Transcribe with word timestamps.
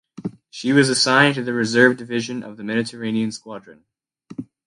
She 0.49 0.73
was 0.73 0.89
assigned 0.89 1.35
to 1.35 1.43
the 1.43 1.53
Reserve 1.53 1.95
Division 1.95 2.41
of 2.41 2.57
the 2.57 2.63
Mediterranean 2.63 3.31
Squadron. 3.31 3.83